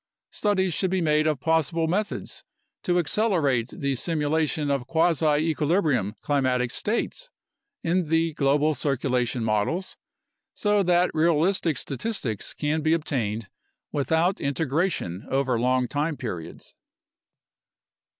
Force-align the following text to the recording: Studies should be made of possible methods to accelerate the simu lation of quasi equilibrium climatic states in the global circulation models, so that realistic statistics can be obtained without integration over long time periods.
Studies 0.31 0.73
should 0.73 0.89
be 0.89 0.99
made 0.99 1.27
of 1.27 1.39
possible 1.39 1.87
methods 1.87 2.43
to 2.81 2.97
accelerate 2.97 3.67
the 3.67 3.93
simu 3.93 4.27
lation 4.31 4.71
of 4.71 4.87
quasi 4.87 5.37
equilibrium 5.47 6.15
climatic 6.23 6.71
states 6.71 7.29
in 7.83 8.09
the 8.09 8.33
global 8.33 8.73
circulation 8.73 9.43
models, 9.43 9.97
so 10.55 10.81
that 10.81 11.13
realistic 11.13 11.77
statistics 11.77 12.55
can 12.55 12.81
be 12.81 12.93
obtained 12.93 13.47
without 13.91 14.41
integration 14.41 15.27
over 15.29 15.59
long 15.59 15.87
time 15.87 16.17
periods. 16.17 16.73